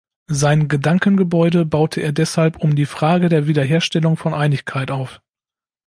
Sein 0.31 0.67
Gedankengebäude 0.67 1.63
baute 1.63 2.01
er 2.01 2.11
deshalb 2.11 2.57
um 2.57 2.75
die 2.75 2.87
Frage 2.87 3.29
der 3.29 3.45
Wiederherstellung 3.45 4.17
von 4.17 4.33
Einigkeit 4.33 4.89
auf. 4.89 5.21